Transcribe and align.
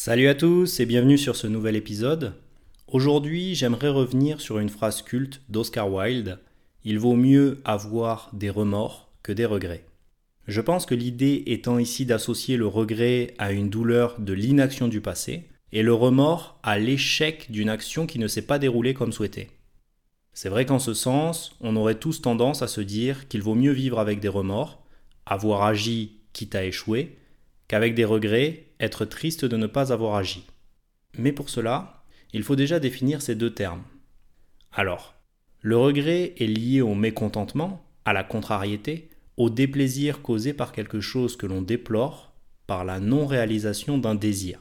Salut 0.00 0.28
à 0.28 0.36
tous 0.36 0.78
et 0.78 0.86
bienvenue 0.86 1.18
sur 1.18 1.34
ce 1.34 1.48
nouvel 1.48 1.74
épisode. 1.74 2.34
Aujourd'hui, 2.86 3.56
j'aimerais 3.56 3.88
revenir 3.88 4.40
sur 4.40 4.60
une 4.60 4.68
phrase 4.68 5.02
culte 5.02 5.40
d'Oscar 5.48 5.92
Wilde 5.92 6.38
Il 6.84 7.00
vaut 7.00 7.16
mieux 7.16 7.60
avoir 7.64 8.30
des 8.32 8.48
remords 8.48 9.10
que 9.24 9.32
des 9.32 9.44
regrets. 9.44 9.84
Je 10.46 10.60
pense 10.60 10.86
que 10.86 10.94
l'idée 10.94 11.42
étant 11.46 11.80
ici 11.80 12.06
d'associer 12.06 12.56
le 12.56 12.68
regret 12.68 13.34
à 13.38 13.50
une 13.50 13.70
douleur 13.70 14.20
de 14.20 14.32
l'inaction 14.32 14.86
du 14.86 15.00
passé 15.00 15.48
et 15.72 15.82
le 15.82 15.94
remords 15.94 16.60
à 16.62 16.78
l'échec 16.78 17.50
d'une 17.50 17.68
action 17.68 18.06
qui 18.06 18.20
ne 18.20 18.28
s'est 18.28 18.42
pas 18.42 18.60
déroulée 18.60 18.94
comme 18.94 19.10
souhaité. 19.10 19.50
C'est 20.32 20.48
vrai 20.48 20.64
qu'en 20.64 20.78
ce 20.78 20.94
sens, 20.94 21.56
on 21.60 21.74
aurait 21.74 21.98
tous 21.98 22.22
tendance 22.22 22.62
à 22.62 22.68
se 22.68 22.80
dire 22.80 23.26
qu'il 23.26 23.42
vaut 23.42 23.56
mieux 23.56 23.72
vivre 23.72 23.98
avec 23.98 24.20
des 24.20 24.28
remords, 24.28 24.80
avoir 25.26 25.64
agi 25.64 26.18
quitte 26.32 26.54
à 26.54 26.64
échouer, 26.64 27.16
qu'avec 27.66 27.96
des 27.96 28.04
regrets, 28.04 28.67
être 28.80 29.04
triste 29.04 29.44
de 29.44 29.56
ne 29.56 29.66
pas 29.66 29.92
avoir 29.92 30.16
agi. 30.16 30.46
Mais 31.16 31.32
pour 31.32 31.50
cela, 31.50 32.04
il 32.32 32.42
faut 32.42 32.56
déjà 32.56 32.78
définir 32.80 33.22
ces 33.22 33.34
deux 33.34 33.52
termes. 33.52 33.82
Alors, 34.72 35.14
le 35.60 35.76
regret 35.76 36.34
est 36.38 36.46
lié 36.46 36.80
au 36.80 36.94
mécontentement, 36.94 37.84
à 38.04 38.12
la 38.12 38.24
contrariété, 38.24 39.10
au 39.36 39.50
déplaisir 39.50 40.22
causé 40.22 40.52
par 40.52 40.72
quelque 40.72 41.00
chose 41.00 41.36
que 41.36 41.46
l'on 41.46 41.62
déplore, 41.62 42.34
par 42.66 42.84
la 42.84 43.00
non-réalisation 43.00 43.98
d'un 43.98 44.14
désir. 44.14 44.60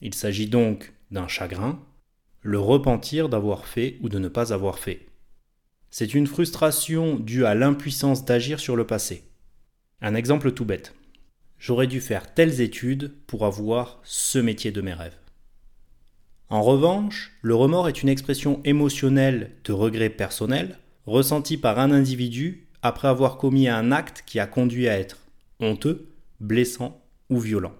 Il 0.00 0.14
s'agit 0.14 0.48
donc 0.48 0.92
d'un 1.10 1.28
chagrin, 1.28 1.80
le 2.42 2.58
repentir 2.58 3.28
d'avoir 3.28 3.66
fait 3.66 3.98
ou 4.00 4.08
de 4.08 4.18
ne 4.18 4.28
pas 4.28 4.52
avoir 4.52 4.78
fait. 4.78 5.06
C'est 5.90 6.14
une 6.14 6.26
frustration 6.26 7.16
due 7.16 7.44
à 7.44 7.54
l'impuissance 7.54 8.24
d'agir 8.24 8.60
sur 8.60 8.76
le 8.76 8.86
passé. 8.86 9.24
Un 10.00 10.14
exemple 10.14 10.52
tout 10.52 10.64
bête. 10.64 10.94
J'aurais 11.58 11.86
dû 11.86 12.00
faire 12.00 12.34
telles 12.34 12.60
études 12.60 13.12
pour 13.26 13.44
avoir 13.46 14.00
ce 14.02 14.38
métier 14.38 14.72
de 14.72 14.80
mes 14.80 14.92
rêves. 14.92 15.18
En 16.48 16.62
revanche, 16.62 17.32
le 17.42 17.54
remords 17.54 17.88
est 17.88 18.02
une 18.02 18.08
expression 18.08 18.60
émotionnelle 18.64 19.52
de 19.64 19.72
regret 19.72 20.10
personnel 20.10 20.78
ressenti 21.06 21.56
par 21.56 21.78
un 21.78 21.90
individu 21.90 22.66
après 22.82 23.08
avoir 23.08 23.36
commis 23.36 23.68
un 23.68 23.90
acte 23.90 24.22
qui 24.26 24.38
a 24.38 24.46
conduit 24.46 24.88
à 24.88 24.98
être 24.98 25.18
honteux, 25.60 26.08
blessant 26.40 27.00
ou 27.30 27.40
violent. 27.40 27.74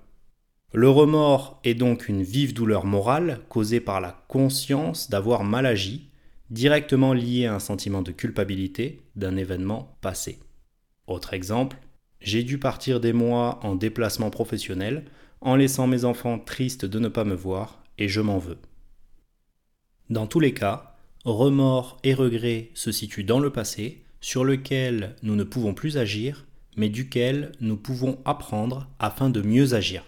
Le 0.72 0.88
remords 0.88 1.60
est 1.64 1.74
donc 1.74 2.08
une 2.08 2.22
vive 2.22 2.54
douleur 2.54 2.84
morale 2.84 3.40
causée 3.48 3.80
par 3.80 4.00
la 4.00 4.24
conscience 4.28 5.10
d'avoir 5.10 5.44
mal 5.44 5.64
agi, 5.64 6.10
directement 6.50 7.12
liée 7.12 7.46
à 7.46 7.54
un 7.54 7.60
sentiment 7.60 8.02
de 8.02 8.12
culpabilité 8.12 9.02
d'un 9.14 9.36
événement 9.36 9.96
passé. 10.00 10.38
Autre 11.06 11.34
exemple, 11.34 11.76
j'ai 12.26 12.42
dû 12.42 12.58
partir 12.58 12.98
des 12.98 13.12
mois 13.12 13.60
en 13.62 13.76
déplacement 13.76 14.30
professionnel 14.30 15.04
en 15.40 15.54
laissant 15.54 15.86
mes 15.86 16.04
enfants 16.04 16.40
tristes 16.40 16.84
de 16.84 16.98
ne 16.98 17.06
pas 17.06 17.22
me 17.22 17.36
voir 17.36 17.84
et 17.98 18.08
je 18.08 18.20
m'en 18.20 18.38
veux. 18.38 18.58
Dans 20.10 20.26
tous 20.26 20.40
les 20.40 20.52
cas, 20.52 20.96
remords 21.24 21.98
et 22.02 22.14
regrets 22.14 22.70
se 22.74 22.90
situent 22.90 23.22
dans 23.22 23.38
le 23.38 23.50
passé 23.50 24.02
sur 24.20 24.44
lequel 24.44 25.14
nous 25.22 25.36
ne 25.36 25.44
pouvons 25.44 25.72
plus 25.72 25.98
agir 25.98 26.46
mais 26.76 26.88
duquel 26.88 27.52
nous 27.60 27.76
pouvons 27.76 28.18
apprendre 28.24 28.88
afin 28.98 29.30
de 29.30 29.40
mieux 29.40 29.74
agir. 29.74 30.02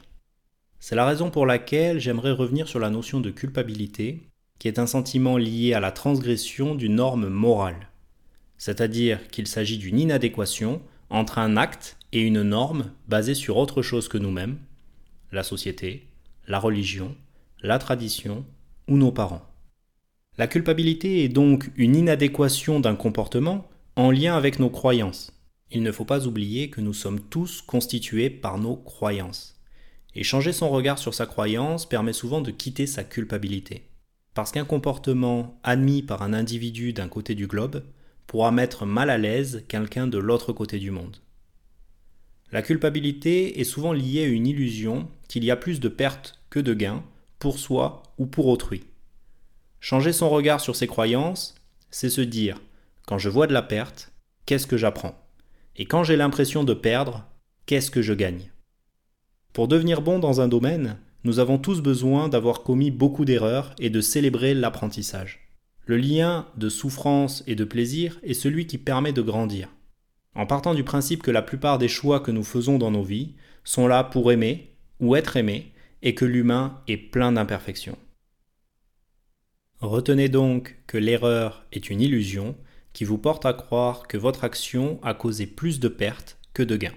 C'est 0.81 0.97
la 0.97 1.07
raison 1.07 1.31
pour 1.31 1.47
laquelle 1.47 2.01
j'aimerais 2.01 2.33
revenir 2.33 2.67
sur 2.67 2.81
la 2.81 2.91
notion 2.91 3.21
de 3.21 3.31
culpabilité, 3.31 4.29
qui 4.59 4.67
est 4.67 4.81
un 4.81 4.89
sentiment 4.89 5.37
lié 5.37 5.73
à 5.73 5.81
la 5.81 5.93
transgression 5.93 6.75
d'une 6.75 6.97
norme 6.97 7.29
morale, 7.29 7.89
c'est-à-dire 8.59 9.29
qu'il 9.29 9.47
s'agit 9.47 9.79
d'une 9.79 10.01
inadéquation 10.01 10.83
entre 11.11 11.39
un 11.39 11.57
acte 11.57 11.97
et 12.13 12.21
une 12.21 12.43
norme 12.43 12.91
basée 13.07 13.35
sur 13.35 13.57
autre 13.57 13.83
chose 13.83 14.09
que 14.09 14.19
nous-mêmes, 14.19 14.59
la 15.33 15.43
société, 15.43 16.07
la 16.47 16.59
religion, 16.59 17.15
la 17.63 17.79
tradition 17.79 18.45
ou 18.89 18.97
nos 18.97 19.13
parents. 19.13 19.47
La 20.39 20.47
culpabilité 20.47 21.25
est 21.25 21.29
donc 21.29 21.71
une 21.77 21.97
inadéquation 21.97 22.81
d'un 22.81 22.95
comportement 22.95 23.69
en 23.97 24.11
lien 24.11 24.37
avec 24.37 24.59
nos 24.59 24.71
croyances. 24.71 25.33
Il 25.71 25.83
ne 25.83 25.93
faut 25.93 26.05
pas 26.05 26.27
oublier 26.27 26.71
que 26.71 26.81
nous 26.81 26.95
sommes 26.95 27.21
tous 27.21 27.61
constitués 27.61 28.31
par 28.31 28.57
nos 28.57 28.77
croyances. 28.77 29.61
Et 30.15 30.23
changer 30.23 30.53
son 30.53 30.71
regard 30.71 30.99
sur 30.99 31.13
sa 31.13 31.27
croyance 31.27 31.87
permet 31.87 32.13
souvent 32.13 32.41
de 32.41 32.51
quitter 32.51 32.87
sa 32.87 33.05
culpabilité. 33.05 33.83
Parce 34.33 34.53
qu'un 34.53 34.65
comportement 34.65 35.59
admis 35.65 36.03
par 36.03 36.23
un 36.23 36.33
individu 36.33 36.93
d'un 36.93 37.09
côté 37.09 37.35
du 37.35 37.47
globe 37.47 37.83
pourra 38.27 38.53
mettre 38.53 38.87
mal 38.87 39.11
à 39.11 39.19
l'aise 39.19 39.65
quelqu'un 39.69 40.07
de 40.07 40.19
l'autre 40.19 40.53
côté 40.53 40.79
du 40.79 40.91
monde. 40.91 41.17
La 42.51 42.63
culpabilité 42.63 43.61
est 43.61 43.65
souvent 43.65 43.93
liée 43.93 44.23
à 44.23 44.29
une 44.29 44.47
illusion 44.47 45.09
qu'il 45.29 45.45
y 45.45 45.51
a 45.51 45.57
plus 45.57 45.81
de 45.81 45.89
pertes 45.89 46.41
que 46.49 46.61
de 46.61 46.73
gains, 46.73 47.05
pour 47.39 47.59
soi 47.59 48.03
ou 48.17 48.27
pour 48.27 48.47
autrui. 48.47 48.85
Changer 49.81 50.13
son 50.13 50.31
regard 50.31 50.61
sur 50.61 50.75
ses 50.75 50.87
croyances, 50.87 51.55
c'est 51.91 52.09
se 52.09 52.23
dire, 52.23 52.61
quand 53.07 53.19
je 53.19 53.29
vois 53.29 53.47
de 53.47 53.53
la 53.53 53.63
perte, 53.63 54.13
qu'est-ce 54.47 54.67
que 54.67 54.79
j'apprends? 54.79 55.23
Et 55.77 55.85
quand 55.85 56.05
j'ai 56.05 56.17
l'impression 56.17 56.65
de 56.65 56.75
perdre, 56.75 57.27
qu'est-ce 57.67 57.91
que 57.91 58.03
je 58.03 58.15
gagne? 58.15 58.51
Pour 59.53 59.69
devenir 59.69 60.01
bon 60.01 60.19
dans 60.19 60.41
un 60.41 60.49
domaine, 60.49 60.99
nous 61.25 61.41
avons 61.41 61.59
tous 61.59 61.83
besoin 61.83 62.29
d'avoir 62.29 62.63
commis 62.63 62.91
beaucoup 62.91 63.25
d'erreurs 63.27 63.75
et 63.79 63.91
de 63.91 64.01
célébrer 64.01 64.55
l'apprentissage. 64.55 65.49
Le 65.85 65.97
lien 65.97 66.47
de 66.57 66.69
souffrance 66.69 67.45
et 67.47 67.55
de 67.55 67.65
plaisir 67.65 68.19
est 68.23 68.35
celui 68.35 68.67
qui 68.67 68.79
permet 68.79 69.13
de 69.13 69.23
grandir 69.23 69.69
en 70.39 70.47
partant 70.47 70.73
du 70.73 70.85
principe 70.85 71.25
que 71.25 71.33
la 71.33 71.43
plupart 71.43 71.79
des 71.79 71.89
choix 71.89 72.21
que 72.21 72.31
nous 72.31 72.45
faisons 72.45 72.79
dans 72.79 72.93
nos 72.93 73.03
vies 73.03 73.35
sont 73.65 73.89
là 73.89 74.05
pour 74.05 74.31
aimer 74.31 74.73
ou 75.01 75.17
être 75.17 75.37
aimé 75.37 75.73
et 76.01 76.15
que 76.15 76.25
l'humain 76.25 76.81
est 76.87 76.97
plein 76.97 77.33
d'imperfections. 77.33 77.99
Retenez 79.81 80.29
donc 80.29 80.79
que 80.87 80.97
l'erreur 80.97 81.67
est 81.73 81.91
une 81.91 82.01
illusion 82.01 82.55
qui 82.93 83.05
vous 83.05 83.19
porte 83.19 83.47
à 83.47 83.53
croire 83.53 84.07
que 84.07 84.17
votre 84.17 84.45
action 84.45 85.01
a 85.03 85.13
causé 85.13 85.45
plus 85.45 85.81
de 85.81 85.89
pertes 85.89 86.39
que 86.55 86.63
de 86.63 86.77
gains. 86.77 86.95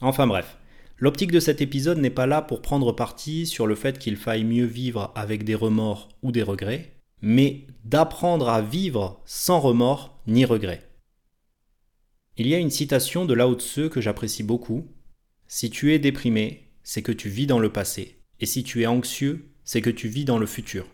Enfin 0.00 0.28
bref, 0.28 0.56
l'optique 0.98 1.32
de 1.32 1.40
cet 1.40 1.60
épisode 1.60 1.98
n'est 1.98 2.10
pas 2.10 2.28
là 2.28 2.42
pour 2.42 2.62
prendre 2.62 2.92
parti 2.92 3.46
sur 3.46 3.66
le 3.66 3.74
fait 3.74 3.98
qu'il 3.98 4.16
faille 4.16 4.44
mieux 4.44 4.66
vivre 4.66 5.12
avec 5.16 5.42
des 5.42 5.56
remords 5.56 6.10
ou 6.22 6.30
des 6.30 6.44
regrets, 6.44 6.92
mais 7.22 7.66
d'apprendre 7.84 8.48
à 8.48 8.62
vivre 8.62 9.20
sans 9.24 9.58
remords 9.58 10.20
ni 10.28 10.44
regrets. 10.44 10.87
Il 12.40 12.46
y 12.46 12.54
a 12.54 12.58
une 12.58 12.70
citation 12.70 13.24
de 13.24 13.34
Lao 13.34 13.58
Tse 13.58 13.88
que 13.90 14.00
j'apprécie 14.00 14.44
beaucoup. 14.44 14.86
Si 15.48 15.70
tu 15.70 15.92
es 15.92 15.98
déprimé, 15.98 16.70
c'est 16.84 17.02
que 17.02 17.10
tu 17.10 17.28
vis 17.28 17.48
dans 17.48 17.58
le 17.58 17.72
passé. 17.72 18.20
Et 18.38 18.46
si 18.46 18.62
tu 18.62 18.80
es 18.80 18.86
anxieux, 18.86 19.50
c'est 19.64 19.82
que 19.82 19.90
tu 19.90 20.06
vis 20.06 20.24
dans 20.24 20.38
le 20.38 20.46
futur. 20.46 20.86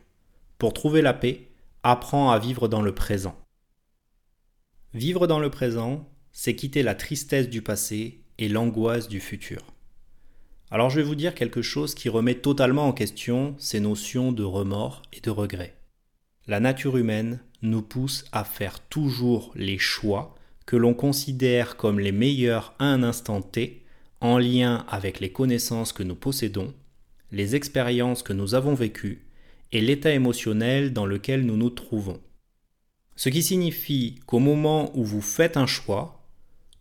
Pour 0.56 0.72
trouver 0.72 1.02
la 1.02 1.12
paix, 1.12 1.50
apprends 1.82 2.30
à 2.30 2.38
vivre 2.38 2.66
dans 2.66 2.80
le 2.80 2.94
présent. 2.94 3.36
Vivre 4.94 5.26
dans 5.26 5.38
le 5.38 5.50
présent, 5.50 6.08
c'est 6.32 6.56
quitter 6.56 6.82
la 6.82 6.94
tristesse 6.94 7.50
du 7.50 7.60
passé 7.60 8.22
et 8.38 8.48
l'angoisse 8.48 9.08
du 9.08 9.20
futur. 9.20 9.60
Alors 10.70 10.88
je 10.88 10.96
vais 11.00 11.06
vous 11.06 11.14
dire 11.14 11.34
quelque 11.34 11.60
chose 11.60 11.94
qui 11.94 12.08
remet 12.08 12.36
totalement 12.36 12.88
en 12.88 12.94
question 12.94 13.54
ces 13.58 13.80
notions 13.80 14.32
de 14.32 14.44
remords 14.44 15.02
et 15.12 15.20
de 15.20 15.30
regret. 15.30 15.76
La 16.46 16.58
nature 16.58 16.96
humaine 16.96 17.40
nous 17.60 17.82
pousse 17.82 18.24
à 18.32 18.44
faire 18.44 18.80
toujours 18.80 19.52
les 19.56 19.76
choix 19.76 20.34
que 20.66 20.76
l'on 20.76 20.94
considère 20.94 21.76
comme 21.76 22.00
les 22.00 22.12
meilleurs 22.12 22.74
à 22.78 22.86
un 22.86 23.02
instant 23.02 23.42
T, 23.42 23.84
en 24.20 24.38
lien 24.38 24.84
avec 24.88 25.20
les 25.20 25.30
connaissances 25.30 25.92
que 25.92 26.02
nous 26.02 26.14
possédons, 26.14 26.72
les 27.30 27.54
expériences 27.56 28.22
que 28.22 28.32
nous 28.32 28.54
avons 28.54 28.74
vécues 28.74 29.26
et 29.72 29.80
l'état 29.80 30.12
émotionnel 30.12 30.92
dans 30.92 31.06
lequel 31.06 31.44
nous 31.44 31.56
nous 31.56 31.70
trouvons. 31.70 32.20
Ce 33.16 33.28
qui 33.28 33.42
signifie 33.42 34.20
qu'au 34.26 34.38
moment 34.38 34.96
où 34.96 35.04
vous 35.04 35.20
faites 35.20 35.56
un 35.56 35.66
choix, 35.66 36.24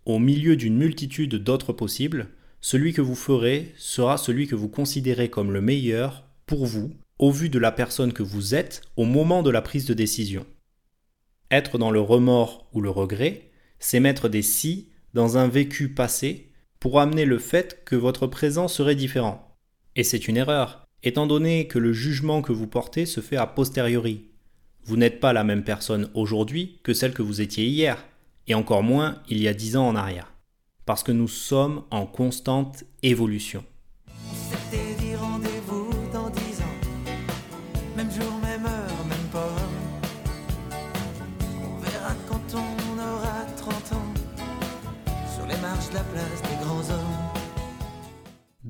au 0.06 0.20
milieu 0.20 0.56
d'une 0.56 0.78
multitude 0.78 1.36
d'autres 1.36 1.74
possibles, 1.74 2.30
celui 2.62 2.94
que 2.94 3.02
vous 3.02 3.16
ferez 3.16 3.74
sera 3.78 4.18
celui 4.18 4.48
que 4.48 4.56
vous 4.56 4.70
considérez 4.70 5.30
comme 5.30 5.52
le 5.52 5.62
meilleur 5.62 6.24
pour 6.46 6.66
vous, 6.66 6.92
au 7.20 7.32
vu 7.32 7.50
de 7.50 7.60
la 7.60 7.72
personne 7.72 8.14
que 8.14 8.24
vous 8.24 8.56
êtes 8.56 8.82
au 8.96 9.06
moment 9.06 9.44
de 9.44 9.50
la 9.50 9.62
prise 9.62 9.86
de 9.86 9.94
décision. 9.94 10.46
Être 11.52 11.78
dans 11.78 11.92
le 11.92 12.02
remords 12.02 12.68
ou 12.74 12.82
le 12.82 12.90
regret, 12.90 13.52
c'est 13.84 14.00
mettre 14.00 14.30
des 14.30 14.42
si 14.42 14.88
dans 15.14 15.38
un 15.38 15.50
vécu 15.50 15.90
passé 15.90 16.50
pour 16.80 17.02
amener 17.02 17.26
le 17.26 17.38
fait 17.38 17.84
que 17.84 17.98
votre 17.98 18.28
présent 18.28 18.70
serait 18.70 18.96
différent. 18.96 19.58
Et 19.98 20.04
c'est 20.04 20.30
une 20.30 20.38
erreur, 20.38 20.88
étant 21.04 21.28
donné 21.28 21.68
que 21.68 21.80
le 21.80 21.92
jugement 21.92 22.42
que 22.42 22.54
vous 22.54 22.66
portez 22.66 23.06
se 23.06 23.20
fait 23.20 23.36
a 23.36 23.46
posteriori. 23.46 24.30
Vous 24.86 24.96
n'êtes 24.96 25.20
pas 25.20 25.34
la 25.34 25.44
même 25.44 25.66
personne 25.66 26.10
aujourd'hui 26.14 26.80
que 26.84 26.94
celle 26.94 27.14
que 27.14 27.22
vous 27.22 27.42
étiez 27.42 27.66
hier, 27.68 28.06
et 28.48 28.54
encore 28.54 28.84
moins 28.84 29.22
il 29.28 29.42
y 29.42 29.50
a 29.50 29.54
dix 29.54 29.76
ans 29.76 29.88
en 29.90 29.98
arrière. 29.98 30.34
Parce 30.86 31.04
que 31.04 31.12
nous 31.12 31.28
sommes 31.28 31.84
en 31.92 32.06
constante 32.06 32.86
évolution. 33.02 33.66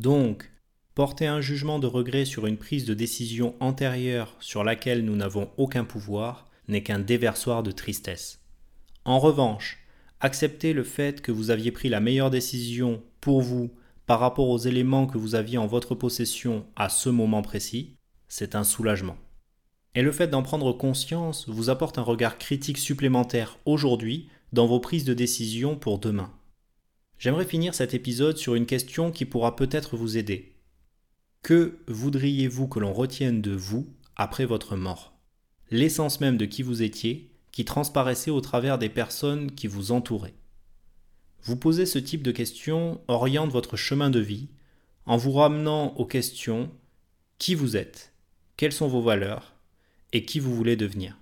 Donc, 0.04 0.52
Porter 0.96 1.28
un 1.28 1.40
jugement 1.40 1.80
de 1.80 1.88
regret 1.88 2.26
sur 2.26 2.46
une 2.46 2.58
prise 2.58 2.84
de 2.84 2.94
décision 2.94 3.56
antérieure 3.62 4.36
sur 4.42 4.66
laquelle 4.66 5.06
nous 5.06 5.16
n'avons 5.16 5.50
aucun 5.56 5.86
pouvoir 5.86 6.50
n'est 6.68 6.84
qu'un 6.84 7.00
déversoir 7.00 7.64
de 7.64 7.72
tristesse. 7.72 8.42
En 9.06 9.18
revanche, 9.18 9.80
accepter 10.20 10.74
le 10.74 10.84
fait 10.84 11.22
que 11.22 11.32
vous 11.32 11.52
aviez 11.52 11.72
pris 11.72 11.88
la 11.88 12.02
meilleure 12.02 12.32
décision 12.32 13.02
pour 13.22 13.42
vous 13.42 13.72
par 14.06 14.20
rapport 14.20 14.50
aux 14.50 14.58
éléments 14.58 15.08
que 15.08 15.18
vous 15.18 15.36
aviez 15.36 15.58
en 15.58 15.68
votre 15.68 15.96
possession 15.96 16.66
à 16.76 16.90
ce 16.90 17.08
moment 17.08 17.42
précis, 17.42 17.96
c'est 18.28 18.56
un 18.56 18.66
soulagement. 18.66 19.16
Et 19.96 20.02
le 20.02 20.12
fait 20.12 20.28
d'en 20.28 20.44
prendre 20.44 20.74
conscience 20.74 21.48
vous 21.48 21.70
apporte 21.70 21.98
un 21.98 22.02
regard 22.02 22.38
critique 22.38 22.78
supplémentaire 22.78 23.58
aujourd'hui 23.64 24.28
dans 24.52 24.68
vos 24.68 24.82
prises 24.82 25.06
de 25.06 25.14
décision 25.14 25.78
pour 25.78 25.98
demain. 25.98 26.30
J'aimerais 27.24 27.46
finir 27.46 27.74
cet 27.74 27.94
épisode 27.94 28.36
sur 28.36 28.54
une 28.54 28.66
question 28.66 29.10
qui 29.10 29.24
pourra 29.24 29.56
peut-être 29.56 29.96
vous 29.96 30.18
aider. 30.18 30.58
Que 31.42 31.78
voudriez-vous 31.88 32.68
que 32.68 32.82
l'on 32.82 32.92
retienne 32.92 33.42
de 33.42 33.54
vous 33.54 33.88
après 34.18 34.44
votre 34.44 34.76
mort? 34.76 35.18
L'essence 35.72 36.20
même 36.20 36.36
de 36.36 36.44
qui 36.44 36.64
vous 36.64 36.84
étiez, 36.84 37.32
qui 37.54 37.64
transparaissait 37.64 38.30
au 38.30 38.42
travers 38.42 38.78
des 38.78 38.90
personnes 38.90 39.54
qui 39.54 39.68
vous 39.68 39.94
entouraient. 39.94 40.34
Vous 41.44 41.56
poser 41.56 41.86
ce 41.86 41.98
type 41.98 42.24
de 42.24 42.32
questions 42.34 43.00
oriente 43.08 43.52
votre 43.52 43.78
chemin 43.78 44.10
de 44.10 44.20
vie 44.20 44.50
en 45.06 45.16
vous 45.16 45.32
ramenant 45.32 45.96
aux 45.96 46.06
questions 46.06 46.72
qui 47.40 47.56
vous 47.56 47.78
êtes, 47.78 48.14
quelles 48.58 48.74
sont 48.74 48.90
vos 48.90 49.02
valeurs 49.02 49.56
et 50.12 50.26
qui 50.26 50.42
vous 50.42 50.54
voulez 50.54 50.76
devenir? 50.76 51.18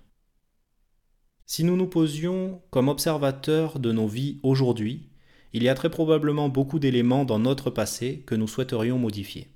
Si 1.46 1.62
nous 1.62 1.76
nous 1.76 1.86
posions 1.86 2.60
comme 2.70 2.88
observateurs 2.88 3.78
de 3.78 3.92
nos 3.92 4.08
vies 4.08 4.40
aujourd'hui, 4.42 5.11
il 5.52 5.62
y 5.62 5.68
a 5.68 5.74
très 5.74 5.90
probablement 5.90 6.48
beaucoup 6.48 6.78
d'éléments 6.78 7.24
dans 7.24 7.38
notre 7.38 7.70
passé 7.70 8.22
que 8.26 8.34
nous 8.34 8.48
souhaiterions 8.48 8.98
modifier. 8.98 9.48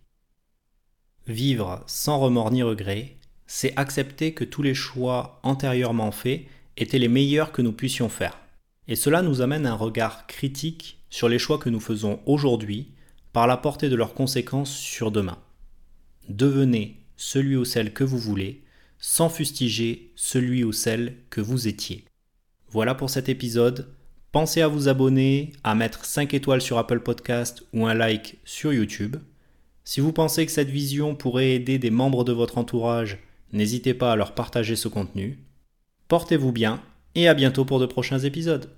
Vivre 1.27 1.83
sans 1.87 2.19
remords 2.19 2.51
ni 2.51 2.63
regrets, 2.63 3.17
c'est 3.47 3.77
accepter 3.77 4.35
que 4.35 4.45
tous 4.45 4.63
les 4.63 4.75
choix 4.75 5.41
antérieurement 5.43 6.13
faits 6.13 6.43
étaient 6.77 6.99
les 6.99 7.09
meilleurs 7.09 7.53
que 7.53 7.63
nous 7.63 7.73
puissions 7.73 8.09
faire. 8.09 8.39
Et 8.89 8.97
cela 8.97 9.23
nous 9.23 9.41
amène 9.41 9.67
un 9.67 9.75
regard 9.75 10.27
critique 10.27 10.99
sur 11.11 11.29
les 11.29 11.39
choix 11.39 11.59
que 11.59 11.71
nous 11.71 11.81
faisons 11.81 12.21
aujourd'hui 12.27 12.93
par 13.33 13.47
la 13.47 13.57
portée 13.57 13.89
de 13.89 13.97
leurs 13.97 14.15
conséquences 14.15 14.75
sur 14.75 15.11
demain. 15.11 15.39
Devenez 16.29 17.01
celui 17.17 17.57
ou 17.57 17.65
celle 17.65 17.93
que 17.93 18.05
vous 18.05 18.19
voulez, 18.19 18.63
sans 18.99 19.29
fustiger 19.29 20.13
celui 20.17 20.65
ou 20.65 20.73
celle 20.73 21.17
que 21.31 21.41
vous 21.41 21.69
étiez. 21.69 22.05
Voilà 22.69 22.95
pour 22.95 23.11
cet 23.11 23.29
épisode. 23.29 23.95
Pensez 24.37 24.61
à 24.61 24.69
vous 24.69 24.89
abonner, 24.89 25.55
à 25.65 25.75
mettre 25.75 26.05
5 26.05 26.35
étoiles 26.35 26.61
sur 26.61 26.77
Apple 26.77 27.01
Podcast 27.01 27.65
ou 27.73 27.87
un 27.87 27.95
like 27.95 28.37
sur 28.45 28.71
YouTube. 28.71 29.17
Si 29.83 30.03
vous 30.03 30.13
pensez 30.13 30.45
que 30.45 30.53
cette 30.53 30.69
vision 30.69 31.15
pourrait 31.15 31.53
aider 31.53 31.79
des 31.79 31.89
membres 31.89 32.23
de 32.23 32.35
votre 32.35 32.59
entourage, 32.59 33.17
n'hésitez 33.55 33.95
pas 33.95 34.13
à 34.13 34.17
leur 34.17 34.35
partager 34.35 34.77
ce 34.77 34.89
contenu. 34.89 35.39
Portez-vous 36.09 36.53
bien 36.53 36.83
et 37.15 37.29
à 37.29 37.33
bientôt 37.33 37.65
pour 37.65 37.81
de 37.81 37.87
prochains 37.87 38.19
épisodes. 38.19 38.69